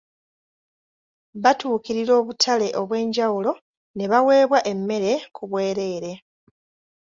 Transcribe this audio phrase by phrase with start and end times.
[1.43, 3.51] Batuukirira obutale obwenjawulo
[3.95, 6.11] ne baweebwa emmere ku bwereere.